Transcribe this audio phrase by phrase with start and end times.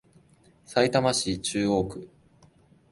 [0.65, 2.09] さいたま市中央区